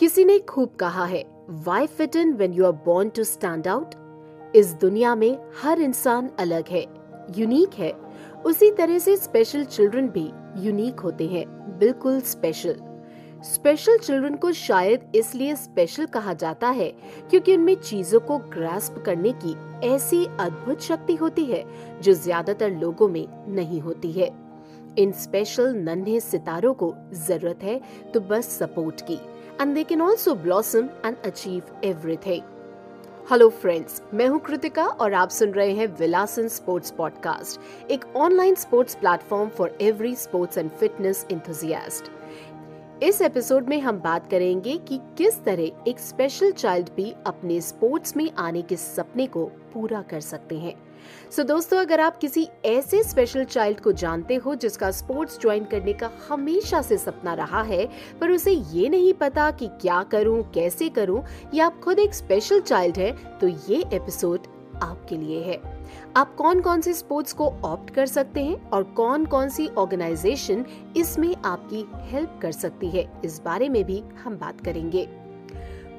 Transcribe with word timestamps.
किसी 0.00 0.24
ने 0.24 0.38
खूब 0.38 0.74
कहा 0.80 1.04
है 1.04 1.24
why 1.64 1.86
fit 1.86 2.16
in 2.16 2.32
when 2.32 2.52
you 2.52 2.64
are 2.66 2.72
born 2.84 3.08
to 3.08 3.24
stand 3.24 3.68
out 3.68 3.94
इस 4.56 4.72
दुनिया 4.80 5.14
में 5.14 5.36
हर 5.62 5.80
इंसान 5.80 6.30
अलग 6.40 6.68
है 6.68 6.84
यूनिक 7.38 7.74
है। 7.74 7.92
उसी 8.46 8.70
तरह 8.70 8.98
से 8.98 9.16
स्पेशल 9.16 9.64
चिल्ड्रन 9.64 10.08
भी 10.08 10.30
यूनिक 10.58 11.00
होते 11.00 11.26
हैं, 11.26 11.46
बिल्कुल 11.78 12.20
स्पेशल 12.22 12.76
स्पेशल 13.44 13.98
चिल्ड्रन 13.98 14.34
को 14.34 14.50
शायद 14.52 15.12
इसलिए 15.14 15.54
स्पेशल 15.56 16.06
कहा 16.06 16.32
जाता 16.34 16.68
है 16.70 16.88
क्योंकि 17.30 17.56
उनमें 17.56 17.74
चीज़ों 17.74 18.20
को 18.20 18.38
ग्रास्प 18.50 19.02
करने 19.06 19.32
की 19.44 19.54
ऐसी 19.86 20.24
अद्भुत 20.40 20.82
शक्ति 20.82 21.14
होती 21.14 21.44
है 21.44 21.64
जो 22.02 22.12
ज़्यादातर 22.14 22.70
लोगों 22.72 23.08
में 23.08 23.26
नहीं 23.48 23.80
होती 23.80 24.12
है। 24.12 24.30
इन 24.98 25.12
स्पेशल 25.12 25.74
नन्हे 25.74 26.20
सितारों 26.20 26.74
को 26.74 26.94
ज़रूरत 27.12 27.62
है 27.62 27.80
तो 28.14 28.20
बस 28.20 28.58
सपोर्ट 28.58 29.00
की। 29.00 29.18
And 29.60 29.74
they 29.74 29.84
can 29.84 30.02
also 30.02 30.34
blossom 30.34 30.88
and 31.06 31.16
achieve 31.24 31.62
everything 31.84 32.42
hello 33.30 33.48
friends 33.48 34.02
मैं 34.14 34.26
हूँ 34.28 34.38
कृतिका 34.40 34.86
और 34.86 35.12
आप 35.12 35.30
सुन 35.30 35.50
रहे 35.50 35.72
हैं 35.72 35.86
विलासन 35.98 36.48
स्पोर्ट्स 36.48 36.90
पॉडकास्ट, 36.90 37.60
एक 37.90 38.04
online 38.16 38.54
sports 38.54 38.94
platform 38.94 39.48
for 39.48 39.78
every 39.80 40.14
sports 40.14 40.58
and 40.58 40.70
fitness 40.70 41.26
enthusiast 41.30 42.10
इस 43.04 43.20
एपिसोड 43.22 43.68
में 43.68 43.80
हम 43.80 43.98
बात 43.98 44.30
करेंगे 44.30 44.76
कि 44.78 44.98
किस 45.18 45.42
तरह 45.44 45.62
एक 45.62 45.98
स्पेशल 45.98 46.52
चाइल्ड 46.52 46.88
भी 46.96 47.14
अपने 47.26 47.60
स्पोर्ट्स 47.60 48.16
में 48.16 48.30
आने 48.38 48.62
के 48.62 48.76
सपने 48.76 49.26
को 49.26 49.44
पूरा 49.44 50.02
कर 50.02 50.20
सकते 50.20 50.58
हैं। 50.58 50.74
सो 51.30 51.42
so, 51.42 51.48
दोस्तों 51.48 51.78
अगर 51.78 52.00
आप 52.00 52.16
किसी 52.16 52.48
ऐसे 52.64 53.02
स्पेशल 53.02 53.44
चाइल्ड 53.44 53.80
को 53.80 53.92
जानते 53.92 54.34
हो 54.34 54.54
जिसका 54.54 54.90
स्पोर्ट्स 54.90 55.40
ज्वाइन 55.40 55.64
करने 55.64 55.92
का 55.92 56.10
हमेशा 56.28 56.82
से 56.82 56.98
सपना 56.98 57.34
रहा 57.34 57.62
है 57.62 57.88
पर 58.20 58.30
उसे 58.30 58.52
ये 58.52 58.88
नहीं 58.88 59.12
पता 59.12 59.50
कि 59.50 59.68
क्या 59.80 60.02
करूँ, 60.02 60.42
कैसे 60.52 60.88
करूँ, 60.88 61.22
या 61.54 61.66
आप 61.66 61.80
खुद 61.80 61.98
एक 61.98 62.14
स्पेशल 62.14 62.60
चाइल्ड 62.60 62.98
है 62.98 63.12
तो 63.38 63.48
ये 63.48 63.84
एपिसोड 63.92 64.53
आपके 64.74 65.16
लिए 65.16 65.42
है। 65.42 65.60
आप 66.16 66.34
कौन 66.36 66.60
कौन 66.60 66.80
से 66.80 66.92
स्पोर्ट्स 66.94 67.32
को 67.32 67.48
ऑप्ट 67.64 67.90
कर 67.94 68.06
सकते 68.06 68.44
हैं 68.44 68.70
और 68.70 68.82
कौन 68.96 69.26
कौन 69.26 69.48
सी 69.48 69.66
ऑर्गेनाइजेशन 69.68 70.64
इसमें 70.96 71.34
आपकी 71.36 71.84
हेल्प 72.10 72.38
कर 72.42 72.52
सकती 72.52 72.88
है, 72.88 73.10
इस 73.24 73.40
बारे 73.44 73.68
में 73.68 73.84
भी 73.84 74.02
हम 74.24 74.38
बात 74.38 74.60
करेंगे। 74.60 75.08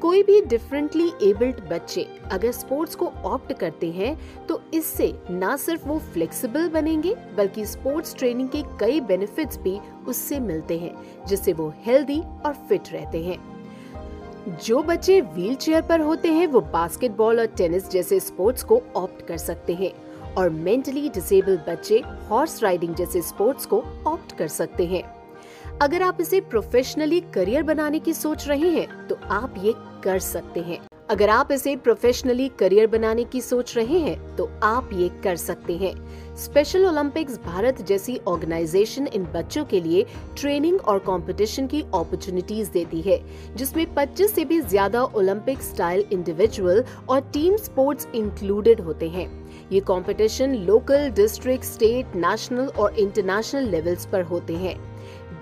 कोई 0.02 0.23
भी 0.23 0.40
डिफरेंटली 0.42 1.08
एबल्ड 1.23 1.59
बच्चे 1.70 2.06
अगर 2.32 2.52
स्पोर्ट्स 2.52 2.95
को 2.95 3.08
ऑप्ट 3.26 3.54
करते 3.54 3.90
हैं 3.92 4.17
तो 4.48 4.62
इससे 4.73 5.08
न 5.32 5.56
सिर्फ़ 5.58 5.88
वो 5.88 5.98
फ्लेक्सिबल 6.14 6.70
बनेंगे, 6.70 7.16
बल्कि 7.38 7.66
स्पोर्ट्स 7.66 8.16
ट्रेनिंग 8.16 8.50
के 8.50 8.64
कई 8.80 9.00
बेनिफिट्स 9.02 9.58
भी 9.58 9.80
उससे 10.08 10.39
मिलते 10.39 10.78
हैं, 10.80 10.95
जिससे 11.28 11.54
वो 11.54 11.73
हेल्दी 11.80 12.20
और 12.45 12.54
फिट 12.70 12.92
रहते 12.94 13.23
हैं। 13.23 13.38
जो 14.48 14.82
बच्चे 14.84 15.20
व्हीलचेयर 15.22 15.82
पर 15.82 16.02
होते 16.02 16.32
हैं, 16.32 16.46
वो 16.48 16.60
बास्केटबॉल 16.62 17.40
और 17.40 17.46
टेनिस 17.48 17.90
जैसे 17.90 18.20
स्पोर्ट्स 18.20 18.64
को 18.64 18.82
ऑप्ट 18.96 19.26
कर 19.28 19.38
सकते 19.38 19.74
हैं 19.74 19.92
और 20.36 20.50
मेंटली 20.50 21.10
डिसेबल 21.10 21.58
बच्चे 21.68 22.02
हॉर्स 22.30 22.62
राइडिंग 22.64 22.96
जैसे 22.96 23.22
स्पोर्ट्स 23.22 23.66
को 23.66 23.84
ऑप्ट 24.08 24.38
कर 24.38 24.48
सकते 24.48 24.86
हैं। 24.86 25.04
अगर 25.82 26.02
आप 26.02 26.18
इसे 26.22 26.42
प्रोफेशनली 26.42 27.20
करियर 27.34 27.64
बनाने 27.64 28.00
की 28.00 28.14
सोच 28.14 28.48
रहे 28.48 28.70
हैं 28.70 29.08
तो 29.08 29.16
आप 29.32 29.54
ये 29.58 29.73
कर 30.04 30.20
सकते 30.20 30.60
हैं। 30.60 30.80
अगर 31.09 31.30
आप 31.30 31.52
इसे 31.52 31.75
प्रोफेशनली 31.75 32.48
करियर 32.59 32.88
बनाने 32.88 33.23
की 33.23 33.42
सोच 33.42 33.75
रहे 33.78 33.98
हैं 34.00 34.36
तो 34.36 34.50
आप 34.64 34.89
ये 34.94 35.09
कर 35.23 35.36
सकते 35.36 35.73
हैं। 35.78 35.94
स्पेशल 36.36 36.86
ओलंपिक्स 36.86 37.38
भारत 37.39 37.81
जैसी 37.81 38.17
ऑर्गेनाइजेशन 38.28 39.08
इन 39.08 39.26
बच्चों 39.33 39.66
के 39.66 39.81
लिए 39.81 40.06
ट्रेनिंग 40.38 40.80
और 40.80 41.00
कंपटीशन 41.00 41.67
की 41.67 41.81
अपॉर्चुनिटीज़ 41.83 42.72
देती 42.72 43.02
है, 43.02 43.20
जिसमें 43.55 43.86
25 43.95 44.33
से 44.36 44.45
भी 44.45 44.60
ज़्यादा 44.61 45.04
ओलंपिक 45.04 45.61
स्टाइल 45.61 46.05
इंडिविजुअल 46.11 46.83
और 47.10 47.22
टीम 47.33 47.58
स्पोर्ट्स 47.58 48.08
इंक्लूडेड 48.16 48.82
होते 48.82 49.10
हैं। 49.10 49.30
ये 49.71 49.80
competition 49.80 50.55
local 50.66 51.10
district 51.11 51.66
state 51.66 52.16
national 52.16 52.67
और 52.80 52.95
इंटरनेशनल 52.95 53.70
लेवल्स 53.70 54.05
पर 54.05 54.21
होते 54.23 54.55
हैं। 54.55 54.77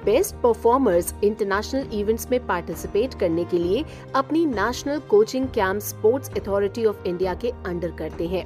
बेस्ट 0.06 0.36
परफॉर्मर्स 0.36 1.14
इंटरनेशनल 1.24 1.94
इवेंट्स 1.94 2.30
में 2.32 2.46
पार्टिसिपेट 2.48 3.14
करने 3.20 3.44
के 3.44 3.58
लिए 3.58 3.84
अपनी 4.16 4.46
national 4.46 5.00
coaching 5.10 5.48
camp 5.50 5.82
sports 5.82 6.32
authority 6.38 6.86
of 6.86 7.08
India 7.08 7.34
के 7.36 7.52
अंडर 7.66 7.92
करते 7.92 8.28
हैं। 8.28 8.46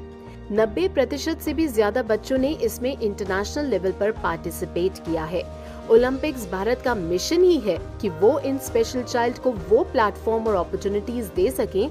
90 0.51 0.87
प्रतिशत 0.89 1.39
से 1.41 1.53
भी 1.53 1.67
ज़्यादा 1.67 2.01
बच्चों 2.03 2.37
ने 2.37 2.51
इसमें 2.63 2.91
इंटरनेशनल 2.91 3.65
लेवल 3.65 3.91
पर 3.91 4.11
पार्टिसिपेट 4.19 4.97
किया 4.97 5.23
है। 5.23 5.41
ओलंपिक्स 5.91 6.47
भारत 6.51 6.81
का 6.81 6.93
मिशन 6.95 7.43
ही 7.43 7.57
है 7.59 7.77
कि 8.01 8.09
वो 8.11 8.37
इन 8.39 8.57
स्पेशल 8.57 9.03
चाइल्ड 9.03 9.37
को 9.37 9.51
वो 9.69 9.83
प्लेटफॉर्म 9.83 10.47
और 10.47 10.55
अपॉर्चुनिटीज़ 10.55 11.29
दे 11.35 11.49
सकें 11.51 11.89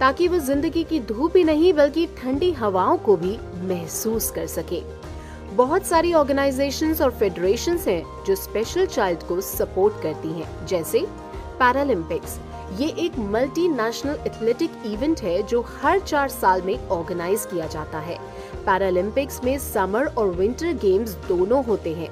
ताकि 0.00 0.28
वो 0.28 0.38
ज़िंदगी 0.38 0.84
की 0.84 1.00
धूप 1.02 1.36
ही 1.36 1.44
नहीं, 1.44 1.72
बल्कि 1.72 2.06
ठंडी 2.18 2.50
हवाओं 2.52 2.96
को 2.98 3.16
भी 3.16 3.38
महसूस 3.68 4.30
कर 4.30 4.46
सके। 4.46 4.80
बहुत 5.56 5.86
सारी 5.86 6.12
ऑर्गेनाइजेशंस 6.14 7.00
और 7.00 7.10
फेडरेशन 7.10 7.78
हैं 7.78 8.24
जो 8.26 8.34
स्पेशल 8.36 8.86
चाइल्ड 8.86 9.22
को 9.22 9.40
सपोर्ट 9.40 10.02
करती 10.02 10.28
हैं, 10.30 10.66
जैसे 10.66 11.06
पैरालंपिक्स 11.58 12.38
ये 12.78 12.88
एक 12.98 13.18
मल्टी 13.18 13.68
नेशनल 13.68 14.18
एथलेटिक 14.26 14.70
इवेंट 14.86 15.20
है 15.20 15.42
जो 15.42 15.60
हर 15.72 15.98
चार 16.00 16.28
साल 16.28 16.62
में 16.62 16.88
ऑर्गेनाइज 16.88 17.46
किया 17.46 17.66
जाता 17.66 17.98
है। 17.98 18.18
पैरालंपिक्स 18.66 19.42
में 19.44 19.58
समर 19.58 20.06
और 20.08 20.30
विंटर 20.30 20.72
गेम्स 20.82 21.14
दोनों 21.28 21.64
होते 21.64 21.94
हैं। 21.94 22.08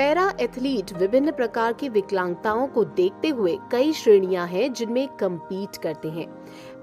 पैरा 0.00 0.32
एथलीट 0.40 0.92
विभिन्न 0.92 1.32
प्रकार 1.32 1.72
की 1.72 1.88
विकलांगताओं 1.88 2.66
को 2.66 2.84
देखते 2.84 3.28
हुए 3.28 3.56
कई 3.72 3.92
श्रेणियाँ 3.92 4.46
हैं 4.46 4.72
जिनमें 4.72 5.08
कम्पीट 5.08 5.76
करते 5.76 6.08
हैं। 6.08 6.26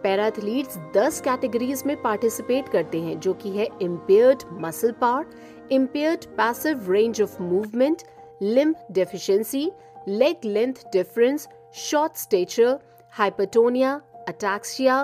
पैराथलीट्स 0.02 0.78
10 0.98 1.20
कैटेगरीज 1.22 1.84
में 1.86 2.02
पार्टिसिपेट 2.02 2.70
करते 2.70 3.02
हैं, 3.02 3.20
जो 3.20 3.34
कि 3.34 3.50
है 3.50 3.68
impaired 3.82 4.44
muscle 4.52 4.92
power 4.92 5.26
impaired 5.72 6.26
passive 6.26 6.92
range 6.92 7.22
of 7.22 7.42
movement 7.44 8.04
limb 8.42 8.76
deficiency 8.92 9.72
leg 10.08 10.46
length 10.46 10.74
difference 10.94 11.48
short 11.74 12.18
stature 12.18 12.80
hypertonia 13.12 14.02
ataxia 14.28 15.02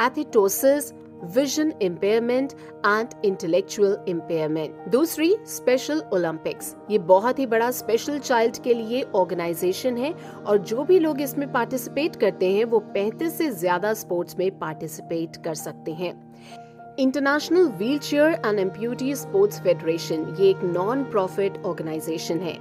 athetosis 0.00 0.92
vision 1.24 1.72
impairment 1.82 2.52
and 2.86 3.08
intellectual 3.24 3.96
impairment 4.08 4.88
दूसरी 4.90 5.34
स्पेशल 5.46 6.02
ओलंपिक्स 6.12 6.74
ये 6.90 6.98
बहुत 7.10 7.38
ही 7.38 7.46
बड़ा 7.46 7.70
स्पेशल 7.70 8.18
चाइल्ड 8.18 8.62
के 8.62 8.74
लिए 8.74 9.02
ऑर्गेनाइजेशन 9.14 9.96
है 9.96 10.12
और 10.46 10.58
जो 10.58 10.84
भी 10.84 10.98
लोग 10.98 11.20
इसमें 11.20 11.50
पार्टिसिपेट 11.52 12.16
करते 12.16 12.52
हैं, 12.52 12.64
वो 12.64 12.78
पैंतीस 12.94 13.38
से 13.38 13.50
ज़्यादा 13.52 13.94
स्पोर्ट्स 13.94 14.38
में 14.38 14.50
पार्टिसिपेट 14.58 15.36
कर 15.44 15.54
सकते 15.54 15.92
हैं। 15.92 16.12
International 16.98 17.68
wheel 17.68 17.98
chair 17.98 18.40
and 18.46 18.58
amputee 18.58 19.14
sports 19.16 19.60
federation 19.62 20.34
ये 20.40 20.48
एक 20.50 20.64
नॉन 20.64 21.04
प्रॉफिट 21.04 21.62
ऑर्गेनाइजेशन 21.66 22.40
है। 22.40 22.56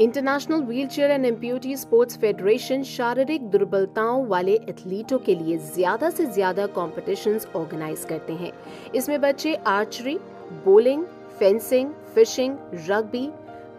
International 0.00 0.62
wheelchair 0.62 1.10
and 1.10 1.26
amputee 1.26 1.76
sports 1.76 2.18
federation 2.20 2.82
शारीरिक 2.84 3.48
दुर्बलताओं 3.50 4.26
वाले 4.28 4.54
एथलीटों 4.68 5.18
के 5.18 5.34
लिए 5.34 5.56
ज़्यादा 5.58 6.10
से 6.10 6.26
ज़्यादा 6.26 6.66
कॉम्पिटिशन्स 6.74 7.46
ऑर्गेनाइज 7.56 8.04
करते 8.08 8.32
हैं। 8.32 8.52
इसमें 8.94 9.20
बच्चे 9.20 9.54
archery 9.66 10.18
bowling 10.64 11.04
fencing 11.38 11.90
fishing 12.14 12.56
rugby 12.88 13.28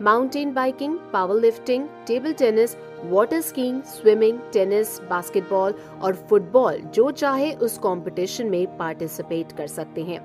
mountain 0.02 0.54
biking 0.54 0.98
power 1.14 1.40
lifting 1.42 1.88
table 2.08 2.34
tennis 2.40 2.76
water 3.06 3.42
skiing 3.42 3.82
swimming 3.86 4.40
tennis 4.54 5.00
basketball 5.10 5.74
और 6.04 6.16
फुटबॉल 6.30 6.80
जो 6.96 7.10
चाहे 7.14 7.52
उस 7.64 7.78
कंपटीशन 7.78 8.48
में 8.50 8.78
पार्टिसिपेट 8.78 9.52
कर 9.58 9.68
सकते 9.70 10.04
हैं। 10.04 10.20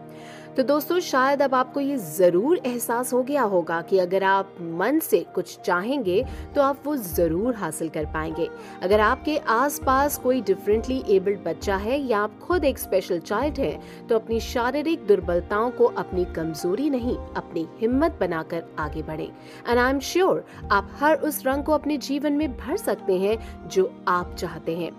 तो 0.57 0.63
दोस्तों, 0.63 0.99
शायद 1.01 1.43
अब 1.43 1.55
आपको 1.55 1.81
ये 1.81 1.97
ज़रूर 1.97 2.59
एहसास 2.59 3.12
हो 3.12 3.23
गया 3.23 3.43
होगा 3.43 3.81
कि 3.82 3.99
अगर 3.99 4.23
आप 4.23 4.56
मन 4.61 4.99
से 4.99 5.21
कुछ 5.35 5.59
चाहेंगे 5.61 6.25
तो 6.55 6.62
आप 6.62 6.82
वो 6.87 6.97
ज़रूर 6.97 7.55
हासिल 7.56 7.88
कर 7.88 8.06
पाएँगे। 8.06 8.49
अगर 8.82 9.00
आपके 9.00 9.37
आसपास 9.49 10.19
कोई 10.19 10.41
डिफरेंटली 10.43 11.03
एबल्ड 11.11 11.41
बच्चा 11.44 11.76
है 11.76 11.99
या 12.00 12.21
आप 12.21 12.38
खुद 12.43 12.65
एक 12.65 12.79
स्पेशल 12.79 13.21
चाइल्ड 13.21 13.59
हैं 13.61 14.06
तो 14.09 14.19
अपनी 14.19 14.41
शारीरिक 14.43 15.06
दुर्बलताओं 15.06 15.71
को 15.71 15.85
अपनी 15.87 16.25
कमज़ोरी 16.35 16.91
नहीं, 16.91 17.17
अपनी 17.17 17.67
हिम्मत 17.81 18.19
बनाकर 18.21 18.65
आगे 18.79 19.03
बढ़े। 19.03 19.31
एंड 19.69 19.79
आई 19.79 19.91
एम 19.91 19.99
श्योर 20.03 20.44
आप 20.73 20.91
हर 21.00 21.17
उस 21.19 21.44
रंग 21.47 21.65
को 21.65 21.73
अपने 21.73 21.99
जीवन 21.99 22.32
में 22.32 22.50
भर 22.56 22.76
सकते 22.79 23.19
हैं 23.19 23.69
जो 23.69 23.93
आप 24.09 24.35
चाहते 24.38 24.76
हैं। 24.76 24.93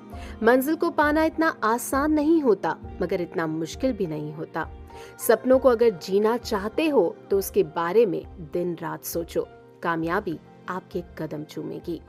मंजिल 0.43 0.75
को 0.75 0.89
पाना 0.91 1.23
इतना 1.25 1.55
आसान 1.63 2.13
नहीं 2.13 2.41
होता, 2.41 2.77
मगर 3.01 3.21
इतना 3.21 3.47
मुश्किल 3.49 3.93
भी 3.93 4.07
नहीं 4.07 4.33
होता। 4.33 4.69
सपनों 5.27 5.59
को 5.59 5.69
अगर 5.69 5.89
जीना 5.89 6.37
चाहते 6.37 6.87
हो 6.87 7.15
तो 7.31 7.37
उसके 7.37 7.63
बारे 7.63 8.05
में 8.05 8.23
दिन 8.53 8.75
रात 8.81 9.03
सोचो। 9.03 9.47
कामयाबी 9.83 10.39
आपके 10.69 11.03
कदम 11.17 11.43
चूमेगी। 11.43 12.01